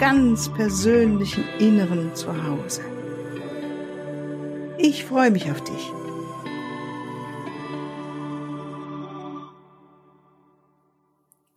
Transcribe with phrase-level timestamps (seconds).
[0.00, 2.80] ganz persönlichen Inneren zu Hause.
[4.78, 5.92] Ich freue mich auf dich.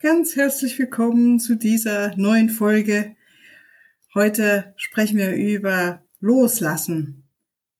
[0.01, 3.15] Ganz herzlich willkommen zu dieser neuen Folge.
[4.13, 7.23] Heute sprechen wir über Loslassen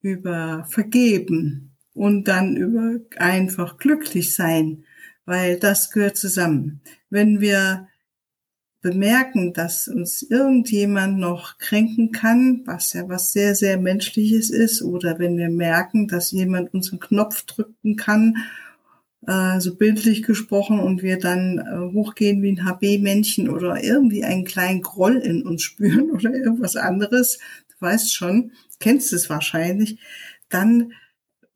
[0.02, 4.86] über Vergeben und dann über einfach glücklich sein,
[5.26, 6.80] weil das gehört zusammen.
[7.10, 7.90] Wenn wir
[8.84, 15.18] bemerken, dass uns irgendjemand noch kränken kann, was ja was sehr, sehr menschliches ist, oder
[15.18, 18.36] wenn wir merken, dass jemand uns einen Knopf drücken kann,
[19.26, 24.44] äh, so bildlich gesprochen, und wir dann äh, hochgehen wie ein HB-Männchen oder irgendwie einen
[24.44, 29.98] kleinen Groll in uns spüren oder irgendwas anderes, du weißt schon, kennst es wahrscheinlich,
[30.50, 30.92] dann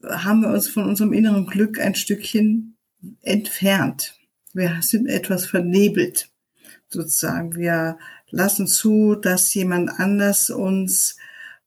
[0.03, 2.77] haben wir uns von unserem inneren Glück ein Stückchen
[3.21, 4.17] entfernt.
[4.53, 6.29] Wir sind etwas vernebelt,
[6.89, 7.55] sozusagen.
[7.55, 7.97] Wir
[8.29, 11.17] lassen zu, dass jemand anders uns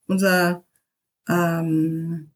[0.06, 0.64] unser
[1.28, 2.30] ähm,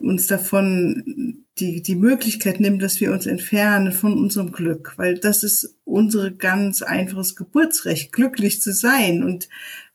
[0.00, 5.42] uns davon die, die Möglichkeit nimmt, dass wir uns entfernen von unserem Glück, weil das
[5.42, 9.22] ist unsere ganz einfaches Geburtsrecht, glücklich zu sein.
[9.22, 9.48] Und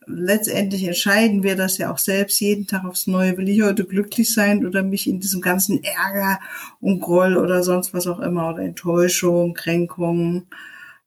[0.07, 3.37] letztendlich entscheiden wir das ja auch selbst jeden Tag aufs Neue.
[3.37, 6.39] Will ich heute glücklich sein oder mich in diesem ganzen Ärger
[6.79, 10.47] und Groll oder sonst was auch immer oder Enttäuschung, Kränkung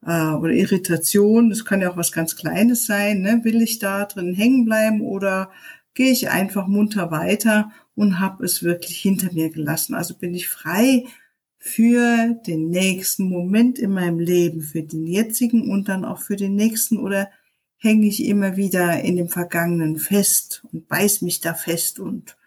[0.07, 1.51] äh, oder Irritation.
[1.51, 3.21] Das kann ja auch was ganz Kleines sein.
[3.23, 3.41] Ne?
[3.45, 5.51] Will ich da drin hängen bleiben oder
[5.95, 9.95] gehe ich einfach munter weiter und habe es wirklich hinter mir gelassen?
[9.95, 11.05] Also bin ich frei
[11.58, 16.55] für den nächsten Moment in meinem Leben, für den jetzigen und dann auch für den
[16.55, 17.29] nächsten oder
[17.77, 22.38] hänge ich immer wieder in dem Vergangenen fest und beiß mich da fest und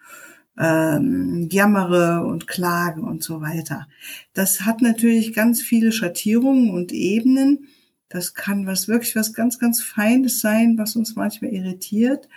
[0.61, 3.87] ähm, jammere und klage und so weiter.
[4.33, 7.67] Das hat natürlich ganz viele Schattierungen und Ebenen.
[8.09, 12.29] Das kann was wirklich was ganz, ganz Feines sein, was uns manchmal irritiert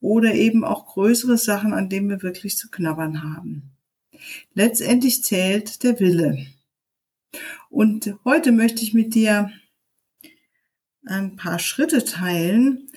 [0.00, 3.72] oder eben auch größere Sachen, an denen wir wirklich zu knabbern haben.
[4.54, 6.46] Letztendlich zählt der Wille.
[7.68, 9.50] Und heute möchte ich mit dir
[11.04, 12.88] ein paar Schritte teilen,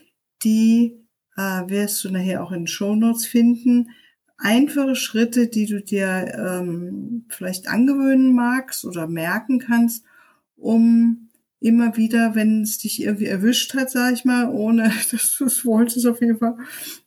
[0.44, 0.94] die
[1.38, 3.90] äh, wirst du nachher auch in den Show Notes finden.
[4.38, 10.03] Einfache Schritte, die du dir ähm, vielleicht angewöhnen magst oder merken kannst,
[10.57, 11.29] um
[11.66, 15.66] immer wieder, wenn es dich irgendwie erwischt hat, sag ich mal, ohne dass du es
[15.66, 16.57] wolltest auf jeden Fall.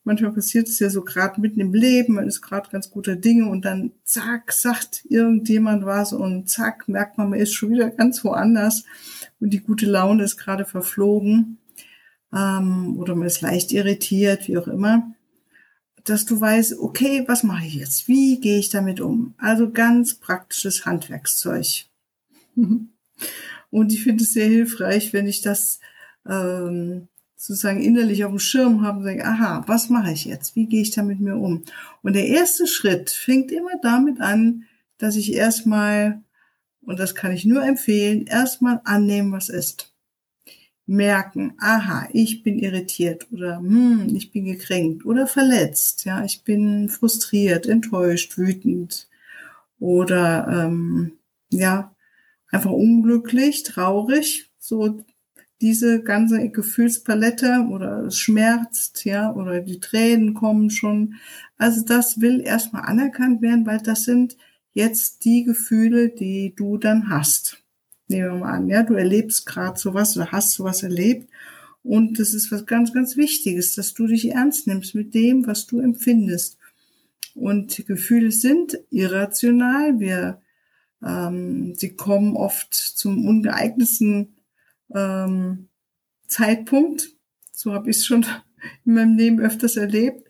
[0.03, 3.49] Manchmal passiert es ja so gerade mitten im Leben, man ist gerade ganz guter Dinge
[3.49, 8.25] und dann zack, sagt irgendjemand was und zack, merkt man, man ist schon wieder ganz
[8.25, 8.85] woanders
[9.39, 11.59] und die gute Laune ist gerade verflogen
[12.35, 15.15] ähm, oder man ist leicht irritiert, wie auch immer,
[16.09, 18.09] dass du weißt, okay, was mache ich jetzt?
[18.09, 19.35] Wie gehe ich damit um?
[19.39, 21.85] Also ganz praktisches Handwerkszeug.
[23.71, 25.81] und ich finde es sehr hilfreich, wenn ich das
[26.27, 30.57] ähm, sozusagen innerlich auf dem Schirm habe und sage, aha, was mache ich jetzt?
[30.57, 31.63] Wie gehe ich da mit mir um?
[32.03, 34.65] Und der erste Schritt fängt immer damit an,
[34.99, 36.23] dass ich erstmal
[36.89, 39.93] und das kann ich nur empfehlen, erstmal annehmen, was ist.
[40.89, 46.89] Merken, aha, ich bin irritiert oder hm, ich bin gekränkt oder verletzt, ja, ich bin
[46.89, 49.07] frustriert, enttäuscht, wütend
[49.79, 51.13] oder ähm,
[51.51, 51.95] ja,
[52.51, 55.05] einfach unglücklich, traurig, so
[55.61, 61.17] diese ganze Gefühlspalette oder es schmerzt, ja, oder die Tränen kommen schon.
[61.59, 64.37] Also das will erstmal anerkannt werden, weil das sind
[64.73, 67.63] jetzt die Gefühle, die du dann hast.
[68.09, 71.31] Nehmen wir mal an, ja, du erlebst gerade sowas oder hast sowas erlebt.
[71.83, 75.67] Und das ist was ganz, ganz Wichtiges, dass du dich ernst nimmst mit dem, was
[75.67, 76.59] du empfindest.
[77.35, 80.01] Und Gefühle sind irrational.
[80.01, 80.43] Wir,
[81.05, 84.35] ähm, sie kommen oft zum ungeeignetsten
[84.95, 85.69] ähm,
[86.27, 87.11] Zeitpunkt.
[87.53, 88.27] So habe ich es schon
[88.85, 90.29] in meinem Leben öfters erlebt,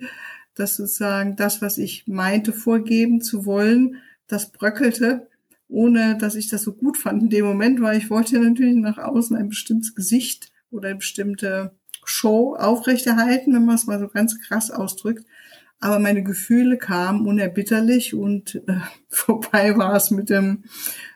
[0.55, 3.97] dass sozusagen das, was ich meinte, vorgeben zu wollen,
[4.27, 5.29] das bröckelte,
[5.69, 8.99] ohne dass ich das so gut fand in dem Moment, weil ich wollte natürlich nach
[8.99, 11.73] außen ein bestimmtes Gesicht oder eine bestimmte
[12.05, 15.25] Show aufrechterhalten, wenn man es mal so ganz krass ausdrückt.
[15.81, 20.65] Aber meine Gefühle kamen unerbitterlich und äh, vorbei war es mit dem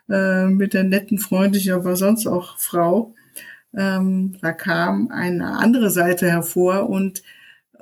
[0.08, 3.14] äh, mit der netten, freundlichen, aber sonst auch Frau.
[3.74, 7.22] ähm, da kam eine andere Seite hervor und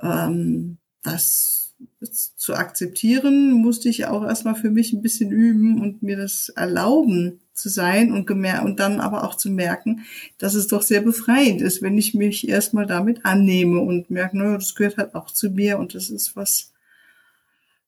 [0.01, 1.60] ähm, das
[2.01, 7.39] zu akzeptieren, musste ich auch erstmal für mich ein bisschen üben und mir das erlauben
[7.53, 10.01] zu sein und und dann aber auch zu merken,
[10.37, 14.55] dass es doch sehr befreiend ist, wenn ich mich erstmal damit annehme und merke, naja,
[14.55, 16.73] das gehört halt auch zu mir und das ist was,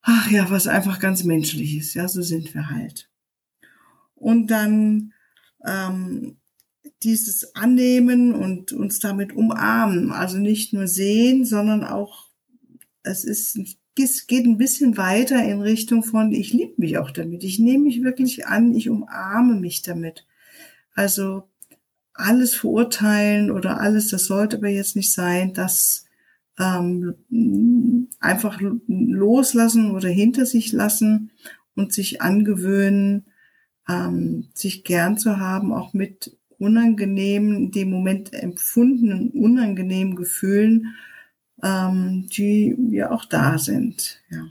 [0.02, 1.94] ach ja, was einfach ganz menschlich ist.
[1.96, 3.10] Ja, so sind wir halt.
[4.16, 5.14] Und dann
[5.66, 6.38] ähm,
[7.04, 10.12] dieses Annehmen und uns damit umarmen.
[10.12, 12.28] Also nicht nur sehen, sondern auch,
[13.04, 13.60] es ist,
[13.98, 17.44] es geht ein bisschen weiter in Richtung von, ich liebe mich auch damit.
[17.44, 20.26] Ich nehme mich wirklich an, ich umarme mich damit.
[20.96, 21.44] Also
[22.14, 26.06] alles verurteilen oder alles, das sollte aber jetzt nicht sein, das
[26.60, 27.16] ähm,
[28.20, 31.32] einfach loslassen oder hinter sich lassen
[31.76, 33.26] und sich angewöhnen,
[33.90, 40.96] ähm, sich gern zu haben, auch mit unangenehmen, in dem Moment empfundenen unangenehmen Gefühlen,
[41.64, 44.22] ähm, die ja auch da sind.
[44.30, 44.46] Ja.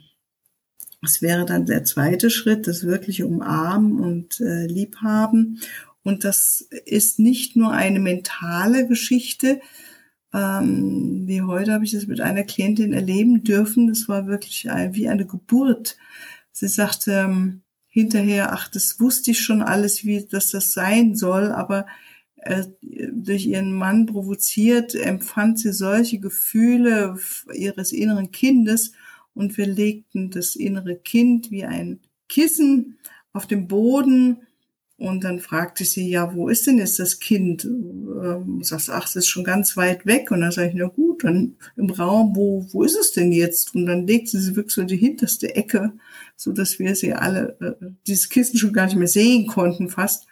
[1.03, 5.61] Das wäre dann der zweite Schritt, das wirkliche Umarmen und äh, Liebhaben.
[6.05, 9.61] Und das ist nicht nur eine mentale Geschichte.
[10.32, 13.88] Ähm, wie heute habe ich das mit einer Klientin erleben dürfen.
[13.88, 15.99] Das war wirklich ein, wie eine Geburt.
[16.53, 21.53] Sie sagte, ähm, hinterher, ach, das wusste ich schon alles, wie dass das sein soll,
[21.53, 21.87] aber
[23.12, 27.17] durch ihren Mann provoziert, empfand sie solche Gefühle
[27.55, 28.93] ihres inneren Kindes
[29.35, 32.99] und wir legten das innere Kind wie ein Kissen
[33.33, 34.39] auf dem Boden
[35.03, 37.65] und dann fragte sie, ja, wo ist denn jetzt das Kind?
[37.65, 40.31] Ähm, sagst, ach, das ist schon ganz weit weg.
[40.31, 43.75] Und dann sage ich, na gut, dann im Raum, wo, wo ist es denn jetzt?
[43.75, 45.93] Und dann legt sie sie wirklich so in die hinterste Ecke,
[46.37, 50.29] so dass wir sie alle, äh, dieses Kissen schon gar nicht mehr sehen konnten fast.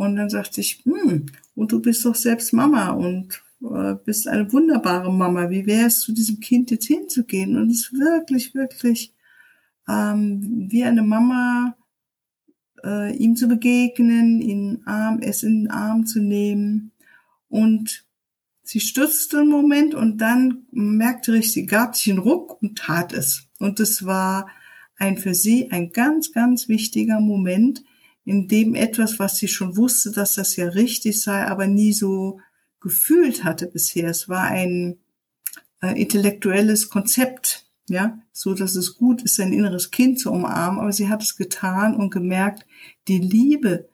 [0.00, 4.50] Und dann sagte ich, hm, und du bist doch selbst Mama und äh, bist eine
[4.50, 5.50] wunderbare Mama.
[5.50, 7.54] Wie wäre es, zu diesem Kind jetzt hinzugehen?
[7.54, 9.12] Und es ist wirklich, wirklich
[9.86, 11.76] ähm, wie eine Mama,
[12.82, 16.92] äh, ihm zu begegnen, ihn Arm, es in den Arm zu nehmen.
[17.50, 18.06] Und
[18.62, 23.12] sie stürzte einen Moment und dann merkte ich, sie gab sich einen Ruck und tat
[23.12, 23.50] es.
[23.58, 24.48] Und es war
[24.96, 27.84] ein für sie ein ganz, ganz wichtiger Moment,
[28.30, 32.38] in dem etwas, was sie schon wusste, dass das ja richtig sei, aber nie so
[32.78, 34.08] gefühlt hatte bisher.
[34.08, 34.98] Es war ein
[35.82, 40.92] äh, intellektuelles Konzept, ja, so dass es gut ist, sein inneres Kind zu umarmen, aber
[40.92, 42.66] sie hat es getan und gemerkt,
[43.08, 43.88] die Liebe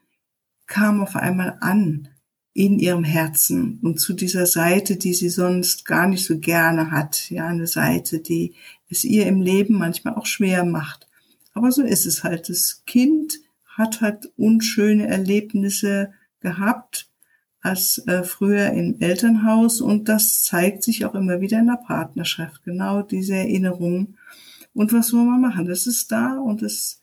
[0.66, 2.08] kam auf einmal an
[2.52, 7.30] in ihrem Herzen und zu dieser Seite, die sie sonst gar nicht so gerne hat,
[7.30, 8.52] ja, eine Seite, die
[8.90, 11.08] es ihr im Leben manchmal auch schwer macht.
[11.54, 12.50] Aber so ist es halt.
[12.50, 13.38] Das Kind
[13.76, 17.10] hat halt unschöne Erlebnisse gehabt
[17.60, 22.62] als äh, früher im Elternhaus und das zeigt sich auch immer wieder in der Partnerschaft,
[22.64, 24.18] genau diese Erinnerungen.
[24.72, 25.66] Und was wollen wir machen?
[25.66, 27.02] Das ist da und das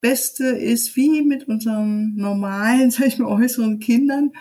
[0.00, 4.32] Beste ist, wie mit unseren normalen, sag ich mal, äußeren Kindern,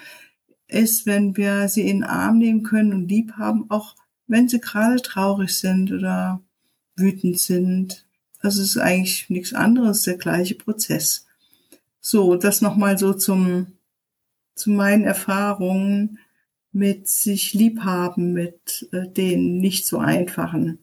[0.68, 3.96] ist, wenn wir sie in den Arm nehmen können und lieb haben, auch
[4.28, 6.42] wenn sie gerade traurig sind oder
[6.96, 8.06] wütend sind.
[8.42, 11.28] Das ist eigentlich nichts anderes, der gleiche Prozess.
[12.02, 13.78] So, das nochmal so zum
[14.56, 16.20] zu meinen Erfahrungen
[16.72, 20.80] mit sich liebhaben, mit äh, den nicht so einfachen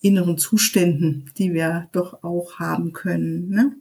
[0.00, 3.48] inneren Zuständen, die wir doch auch haben können.
[3.48, 3.76] Ne?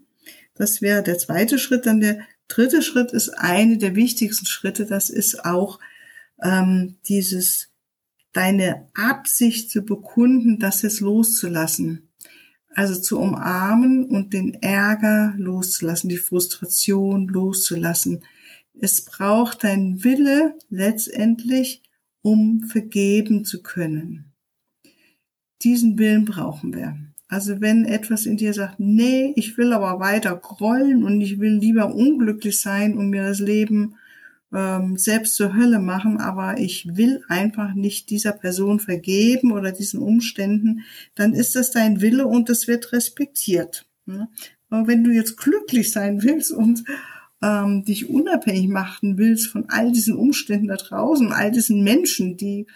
[0.54, 1.86] Das wäre der zweite Schritt.
[1.86, 4.86] Dann der dritte Schritt ist eine der wichtigsten Schritte.
[4.86, 5.80] Das ist auch
[6.42, 7.70] ähm, dieses
[8.34, 12.11] deine Absicht zu bekunden, das jetzt loszulassen.
[12.74, 18.24] Also zu umarmen und den Ärger loszulassen, die Frustration loszulassen,
[18.80, 21.84] es braucht dein Wille letztendlich,
[22.22, 24.32] um vergeben zu können.
[25.64, 26.98] Diesen Willen brauchen wir.
[27.28, 31.54] Also wenn etwas in dir sagt, nee, ich will aber weiter grollen und ich will
[31.54, 33.96] lieber unglücklich sein und mir das Leben
[34.54, 40.00] ähm, selbst zur Hölle machen, aber ich will einfach nicht dieser Person vergeben oder diesen
[40.00, 40.82] Umständen,
[41.16, 43.86] dann ist das dein Wille und es wird respektiert.
[44.06, 44.28] Ne?
[44.70, 46.84] Aber wenn du jetzt glücklich sein willst und
[47.42, 52.68] ähm, dich unabhängig machen willst von all diesen Umständen da draußen, all diesen Menschen, die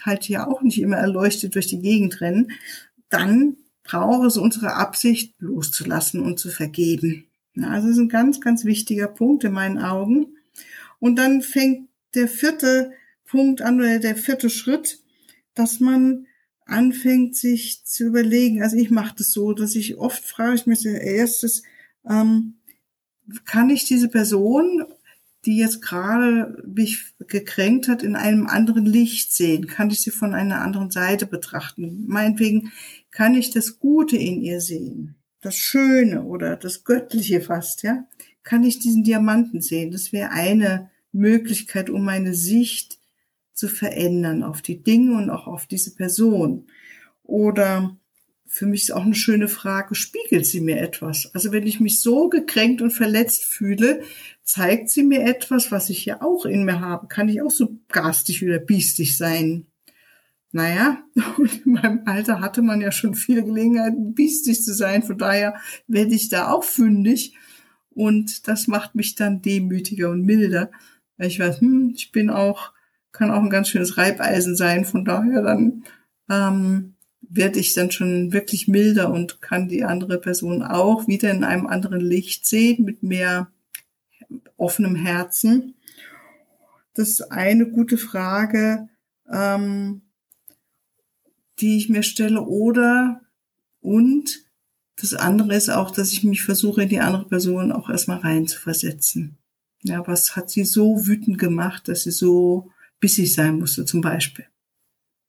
[0.00, 2.52] halt ja auch nicht immer erleuchtet durch die Gegend rennen,
[3.08, 7.24] dann braucht es unsere Absicht loszulassen und zu vergeben.
[7.54, 10.36] Ja, also das ist ein ganz, ganz wichtiger Punkt in meinen Augen.
[11.02, 12.92] Und dann fängt der vierte
[13.24, 15.00] Punkt an oder der vierte Schritt,
[15.52, 16.28] dass man
[16.64, 18.62] anfängt, sich zu überlegen.
[18.62, 21.64] Also ich mache das so, dass ich oft frage ich mich erstes,
[22.08, 22.54] ähm,
[23.44, 24.84] kann ich diese Person,
[25.44, 29.66] die jetzt gerade mich gekränkt hat, in einem anderen Licht sehen?
[29.66, 32.04] Kann ich sie von einer anderen Seite betrachten?
[32.06, 32.70] Meinetwegen
[33.10, 38.06] kann ich das Gute in ihr sehen, das Schöne oder das Göttliche fast, ja?
[38.44, 39.90] Kann ich diesen Diamanten sehen?
[39.90, 42.98] Das wäre eine Möglichkeit, um meine Sicht
[43.52, 46.66] zu verändern auf die Dinge und auch auf diese Person.
[47.22, 47.96] Oder
[48.46, 51.30] für mich ist auch eine schöne Frage, spiegelt sie mir etwas?
[51.34, 54.02] Also wenn ich mich so gekränkt und verletzt fühle,
[54.42, 57.08] zeigt sie mir etwas, was ich ja auch in mir habe.
[57.08, 59.66] Kann ich auch so garstig oder biestig sein?
[60.50, 61.02] Naja,
[61.64, 65.02] in meinem Alter hatte man ja schon viele Gelegenheiten, biestig zu sein.
[65.02, 65.54] Von daher
[65.86, 67.34] werde ich da auch fündig.
[67.88, 70.70] Und das macht mich dann demütiger und milder.
[71.16, 72.72] Weil ich weiß, hm, ich bin auch,
[73.12, 74.84] kann auch ein ganz schönes Reibeisen sein.
[74.84, 75.84] Von daher dann
[76.30, 81.44] ähm, werde ich dann schon wirklich milder und kann die andere Person auch wieder in
[81.44, 83.50] einem anderen Licht sehen, mit mehr
[84.56, 85.74] offenem Herzen.
[86.94, 88.88] Das ist eine gute Frage,
[89.30, 90.02] ähm,
[91.60, 92.42] die ich mir stelle.
[92.42, 93.22] Oder
[93.80, 94.44] und
[94.96, 99.38] das andere ist auch, dass ich mich versuche, in die andere Person auch erstmal reinzuversetzen.
[99.84, 102.70] Ja, was hat sie so wütend gemacht, dass sie so
[103.00, 104.46] bissig sein musste, zum Beispiel.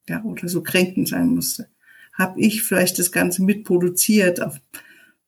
[0.08, 1.68] Ja, oder so kränkend sein musste
[2.14, 4.60] habe ich vielleicht das Ganze mitproduziert, auf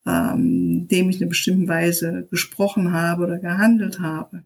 [0.06, 4.45] ähm, dem ich in einer bestimmten Weise gesprochen habe oder gehandelt habe.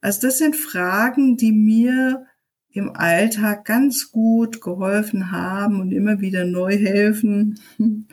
[0.00, 2.26] Also das sind Fragen, die mir
[2.70, 7.58] im Alltag ganz gut geholfen haben und immer wieder neu helfen.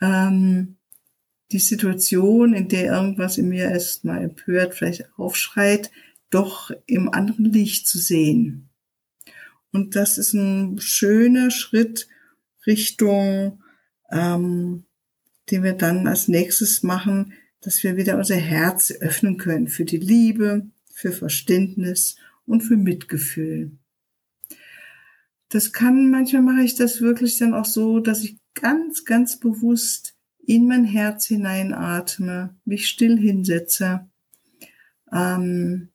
[0.00, 0.77] ähm,
[1.52, 5.90] die Situation, in der irgendwas in mir erstmal empört, vielleicht aufschreit,
[6.30, 8.68] doch im anderen Licht zu sehen.
[9.72, 12.08] Und das ist ein schöner Schritt
[12.66, 13.62] Richtung,
[14.10, 14.84] ähm,
[15.50, 19.96] den wir dann als nächstes machen, dass wir wieder unser Herz öffnen können für die
[19.96, 23.72] Liebe, für Verständnis und für Mitgefühl.
[25.48, 30.17] Das kann, manchmal mache ich das wirklich dann auch so, dass ich ganz, ganz bewusst
[30.48, 34.08] in mein Herz hineinatme, mich still hinsetze,
[35.12, 35.90] ähm,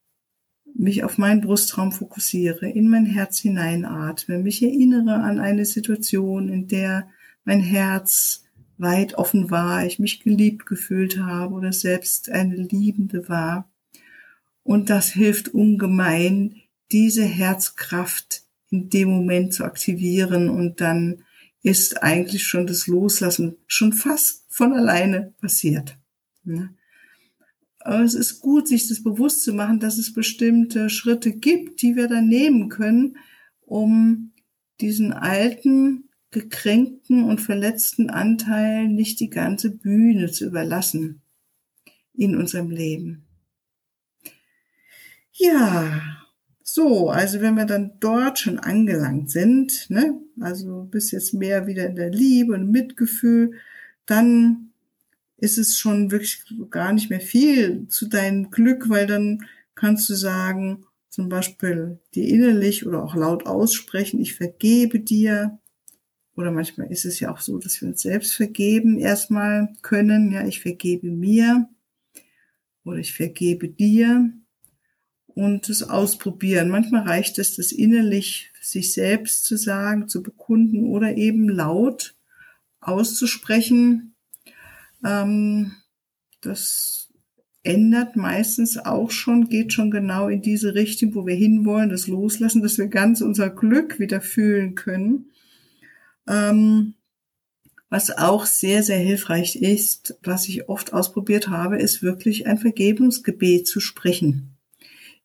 [0.75, 6.67] mich auf meinen Brustraum fokussiere, in mein Herz hineinatme, mich erinnere an eine Situation, in
[6.67, 7.09] der
[7.43, 8.43] mein Herz
[8.77, 13.67] weit offen war, ich mich geliebt gefühlt habe oder selbst eine Liebende war.
[14.61, 21.23] Und das hilft ungemein, diese Herzkraft in dem Moment zu aktivieren und dann
[21.63, 25.97] ist eigentlich schon das Loslassen schon fast von alleine passiert.
[27.79, 31.95] Aber es ist gut, sich das bewusst zu machen, dass es bestimmte Schritte gibt, die
[31.95, 33.17] wir dann nehmen können,
[33.61, 34.33] um
[34.81, 41.21] diesen alten, gekränkten und verletzten Anteil nicht die ganze Bühne zu überlassen
[42.13, 43.25] in unserem Leben.
[45.31, 46.22] Ja,
[46.63, 51.85] so, also wenn wir dann dort schon angelangt sind, ne, also bis jetzt mehr wieder
[51.87, 53.51] in der Liebe und Mitgefühl,
[54.05, 54.71] dann
[55.37, 60.15] ist es schon wirklich gar nicht mehr viel zu deinem Glück, weil dann kannst du
[60.15, 65.59] sagen, zum Beispiel dir innerlich oder auch laut aussprechen, ich vergebe dir.
[66.35, 70.31] Oder manchmal ist es ja auch so, dass wir uns selbst vergeben erstmal können.
[70.31, 71.69] Ja, ich vergebe mir
[72.83, 74.31] oder ich vergebe dir
[75.35, 76.69] und es ausprobieren.
[76.69, 82.15] Manchmal reicht es, das innerlich sich selbst zu sagen, zu bekunden oder eben laut
[82.79, 84.13] auszusprechen,
[85.03, 85.73] ähm,
[86.41, 87.09] das
[87.63, 92.61] ändert meistens auch schon, geht schon genau in diese Richtung, wo wir hinwollen, das Loslassen,
[92.61, 95.31] dass wir ganz unser Glück wieder fühlen können.
[96.27, 96.95] Ähm,
[97.89, 103.67] was auch sehr, sehr hilfreich ist, was ich oft ausprobiert habe, ist wirklich ein Vergebungsgebet
[103.67, 104.52] zu sprechen.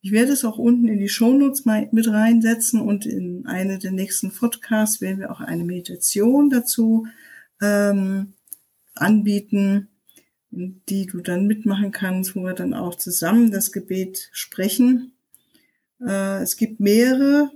[0.00, 4.32] Ich werde es auch unten in die Shownotes mit reinsetzen und in eine der nächsten
[4.32, 7.06] Podcasts werden wir auch eine Meditation dazu
[7.60, 8.34] ähm,
[8.94, 9.88] anbieten,
[10.50, 15.12] die du dann mitmachen kannst, wo wir dann auch zusammen das Gebet sprechen.
[16.00, 17.50] Äh, es gibt mehrere,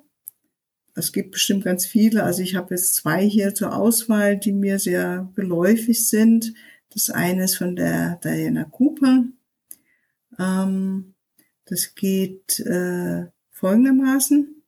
[0.95, 2.25] es gibt bestimmt ganz viele.
[2.25, 6.55] Also ich habe jetzt zwei hier zur Auswahl, die mir sehr geläufig sind.
[6.91, 9.25] Das eine ist von der Diana Cooper.
[10.39, 11.12] Ähm,
[11.73, 14.63] das geht äh, folgendermaßen.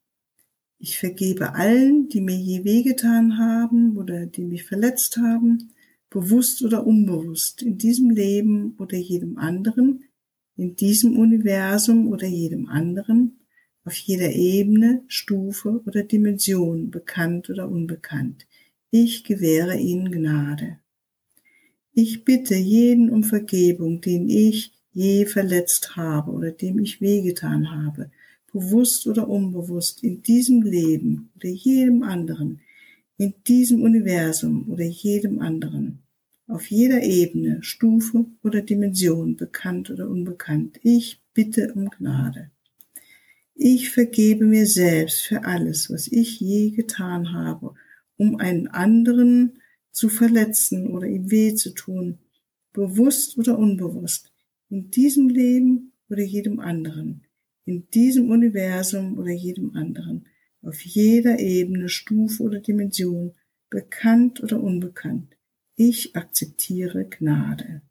[0.79, 5.75] Ich vergebe allen, die mir je wehgetan haben oder die mich verletzt haben
[6.09, 10.05] bewusst oder unbewusst, in diesem Leben oder jedem anderen,
[10.57, 13.41] in diesem Universum oder jedem anderen,
[13.85, 18.47] auf jeder Ebene, Stufe oder Dimension, bekannt oder unbekannt.
[18.91, 20.79] Ich gewähre ihnen Gnade.
[21.93, 28.11] Ich bitte jeden um Vergebung, den ich je verletzt habe oder dem ich wehgetan habe,
[28.53, 32.61] bewusst oder unbewusst, in diesem Leben oder jedem anderen,
[33.19, 35.99] in diesem Universum oder jedem anderen,
[36.47, 40.79] auf jeder Ebene, Stufe oder Dimension, bekannt oder unbekannt.
[40.83, 42.51] Ich bitte um Gnade.
[43.57, 47.75] Ich vergebe mir selbst für alles, was ich je getan habe,
[48.17, 49.59] um einen anderen
[49.91, 52.19] zu verletzen oder ihm weh zu tun,
[52.73, 54.34] bewusst oder unbewusst,
[54.69, 57.27] in diesem Leben oder jedem anderen,
[57.65, 60.27] in diesem Universum oder jedem anderen,
[60.63, 63.35] auf jeder Ebene, Stufe oder Dimension,
[63.71, 65.37] bekannt oder unbekannt.
[65.77, 67.83] Ich akzeptiere Gnade.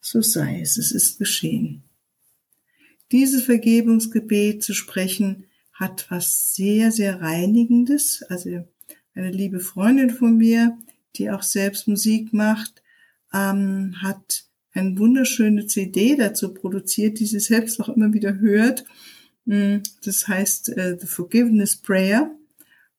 [0.00, 1.84] So sei es, es ist geschehen.
[3.12, 8.24] Dieses Vergebungsgebet zu sprechen hat was sehr, sehr Reinigendes.
[8.28, 8.66] Also
[9.14, 10.78] eine liebe Freundin von mir,
[11.16, 12.82] die auch selbst Musik macht,
[13.32, 18.84] ähm, hat eine wunderschöne CD dazu produziert, die sie selbst auch immer wieder hört.
[19.44, 22.30] Mm, das heißt äh, The Forgiveness Prayer.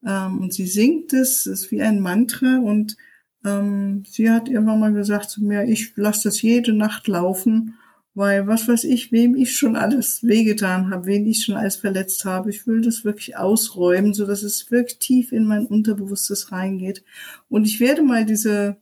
[0.05, 2.96] Ähm, und sie singt es, es ist wie ein Mantra und
[3.44, 7.75] ähm, sie hat irgendwann mal gesagt zu mir, ich lasse das jede Nacht laufen,
[8.13, 12.24] weil was weiß ich, wem ich schon alles wehgetan habe, wen ich schon alles verletzt
[12.24, 12.50] habe.
[12.50, 17.03] Ich will das wirklich ausräumen, so dass es wirklich tief in mein Unterbewusstes reingeht.
[17.50, 18.77] Und ich werde mal diese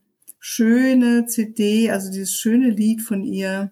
[0.46, 3.72] schöne CD, also dieses schöne Lied von ihr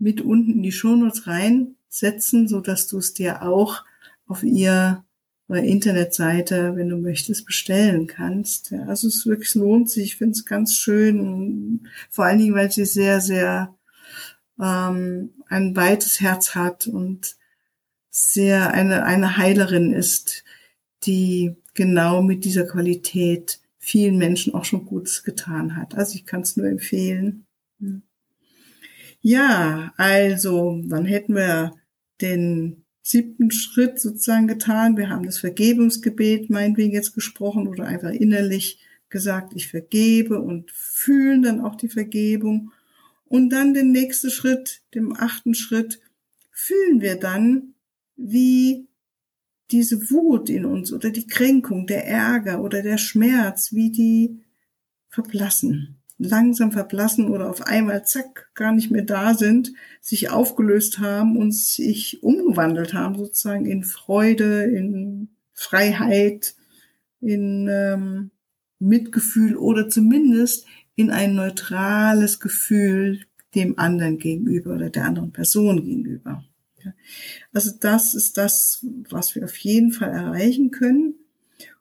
[0.00, 3.84] mit unten in die Shownotes reinsetzen, so dass du es dir auch
[4.26, 5.04] auf ihr
[5.48, 8.72] Internetseite, wenn du möchtest, bestellen kannst.
[8.72, 10.04] Ja, also es wirklich lohnt sich.
[10.04, 13.72] Ich finde es ganz schön, vor allen Dingen, weil sie sehr, sehr
[14.60, 17.36] ähm, ein weites Herz hat und
[18.10, 20.42] sehr eine, eine Heilerin ist,
[21.04, 25.96] die genau mit dieser Qualität vielen Menschen auch schon Gutes getan hat.
[25.96, 27.46] Also ich kann es nur empfehlen.
[29.22, 31.74] Ja, also dann hätten wir
[32.20, 34.96] den siebten Schritt sozusagen getan.
[34.96, 38.78] Wir haben das Vergebungsgebet meinetwegen jetzt gesprochen oder einfach innerlich
[39.08, 42.70] gesagt, ich vergebe und fühlen dann auch die Vergebung.
[43.24, 46.00] Und dann den nächsten Schritt, dem achten Schritt,
[46.50, 47.74] fühlen wir dann,
[48.16, 48.86] wie
[49.72, 54.40] diese Wut in uns oder die Kränkung, der Ärger oder der Schmerz, wie die
[55.08, 61.36] verblassen, langsam verblassen oder auf einmal zack gar nicht mehr da sind, sich aufgelöst haben
[61.36, 66.54] und sich umgewandelt haben sozusagen in Freude, in Freiheit,
[67.20, 68.30] in ähm,
[68.78, 73.20] Mitgefühl oder zumindest in ein neutrales Gefühl
[73.54, 76.44] dem anderen gegenüber oder der anderen Person gegenüber.
[77.52, 81.14] Also das ist das, was wir auf jeden Fall erreichen können.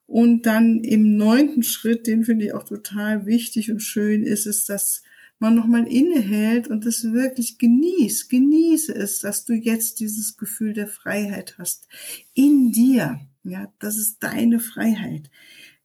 [0.08, 4.66] Und dann im neunten Schritt, den finde ich auch total wichtig und schön, ist es,
[4.66, 5.04] dass
[5.40, 8.30] man nochmal innehält und das wirklich genießt.
[8.30, 11.88] Genieße es, dass du jetzt dieses Gefühl der Freiheit hast.
[12.34, 13.22] In dir.
[13.44, 15.30] Ja, das ist deine Freiheit.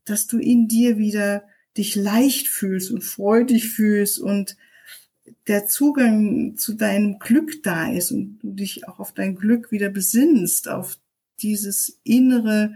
[0.05, 1.44] Dass du in dir wieder
[1.77, 4.57] dich leicht fühlst und freudig fühlst und
[5.47, 9.89] der Zugang zu deinem Glück da ist und du dich auch auf dein Glück wieder
[9.89, 10.99] besinnst, auf
[11.41, 12.75] dieses innere,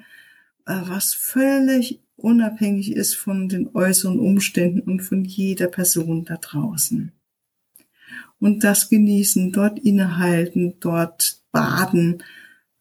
[0.66, 7.12] äh, was völlig unabhängig ist von den äußeren Umständen und von jeder Person da draußen.
[8.40, 12.22] Und das genießen, dort innehalten, dort baden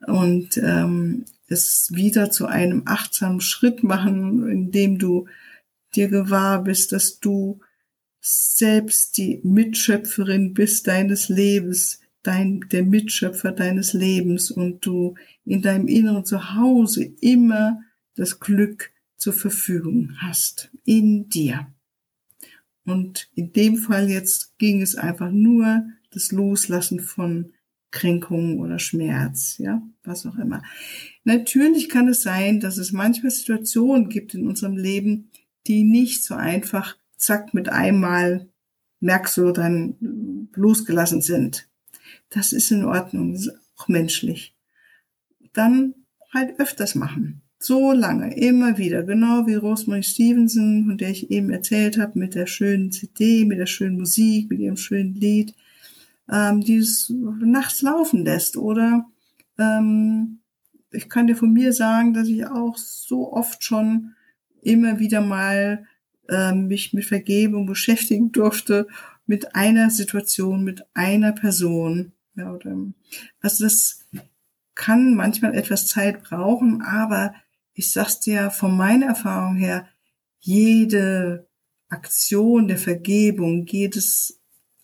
[0.05, 5.27] und ähm, es wieder zu einem achtsamen Schritt machen, indem du
[5.95, 7.59] dir gewahr bist, dass du
[8.27, 15.87] selbst die Mitschöpferin bist deines Lebens, dein, der Mitschöpfer deines Lebens und du in deinem
[15.87, 17.81] inneren Zuhause immer
[18.15, 20.69] das Glück zur Verfügung hast.
[20.83, 21.67] In dir.
[22.85, 27.53] Und in dem Fall jetzt ging es einfach nur das Loslassen von
[27.91, 30.63] Kränkungen oder Schmerz, ja, was auch immer.
[31.23, 35.31] Natürlich kann es sein, dass es manchmal Situationen gibt in unserem Leben,
[35.67, 38.47] die nicht so einfach zack, mit einmal
[38.99, 41.67] merkst du dann losgelassen sind.
[42.29, 44.55] Das ist in Ordnung, das ist auch menschlich.
[45.53, 45.93] Dann
[46.33, 47.41] halt öfters machen.
[47.59, 52.35] So lange, immer wieder, genau wie Rosemary Stevenson, von der ich eben erzählt habe, mit
[52.35, 55.55] der schönen CD, mit der schönen Musik, mit ihrem schönen Lied,
[56.31, 58.57] ähm, die es nachts laufen lässt.
[58.57, 59.07] Oder
[59.57, 60.39] ähm,
[60.91, 64.13] ich kann dir von mir sagen, dass ich auch so oft schon
[64.61, 65.85] immer wieder mal
[66.29, 68.87] äh, mich mit Vergebung beschäftigen durfte,
[69.25, 72.13] mit einer Situation, mit einer Person.
[72.35, 72.75] Ja, oder,
[73.41, 74.05] also das
[74.75, 77.33] kann manchmal etwas Zeit brauchen, aber
[77.73, 79.87] ich sag's dir von meiner Erfahrung her,
[80.39, 81.47] jede
[81.89, 84.39] Aktion der Vergebung, jedes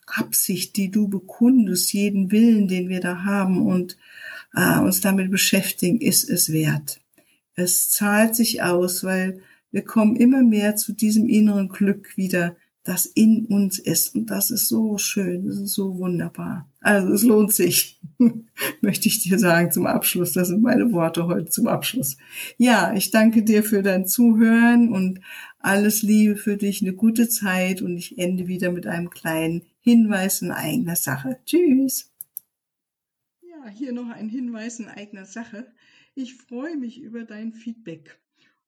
[0.05, 3.97] Absicht, die du bekundest, jeden Willen, den wir da haben und
[4.55, 7.01] äh, uns damit beschäftigen, ist es wert.
[7.55, 9.41] Es zahlt sich aus, weil
[9.73, 14.13] wir kommen immer mehr zu diesem inneren Glück wieder, das in uns ist.
[14.13, 16.69] Und das ist so schön, das ist so wunderbar.
[16.79, 17.99] Also es lohnt sich,
[18.81, 20.33] möchte ich dir sagen zum Abschluss.
[20.33, 22.17] Das sind meine Worte heute zum Abschluss.
[22.57, 25.21] Ja, ich danke dir für dein Zuhören und
[25.57, 30.43] alles Liebe für dich, eine gute Zeit und ich ende wieder mit einem kleinen Hinweis
[30.43, 31.39] in eigener Sache.
[31.47, 32.11] Tschüss.
[33.41, 35.65] Ja, hier noch ein Hinweis in eigener Sache.
[36.13, 38.19] Ich freue mich über dein Feedback